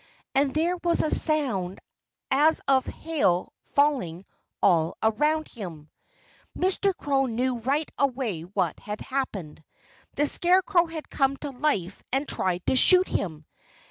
[0.33, 1.77] And there was a sound
[2.31, 4.25] as of hail falling
[4.59, 5.91] all around him.
[6.57, 6.97] Mr.
[6.97, 9.63] Crow knew right away what had happened.
[10.15, 13.45] The scarecrow had come to life and tried to shoot him!